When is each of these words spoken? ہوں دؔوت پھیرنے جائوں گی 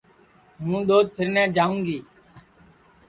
ہوں 0.63 0.81
دؔوت 0.87 1.07
پھیرنے 1.15 1.43
جائوں 1.55 1.79
گی 1.85 1.99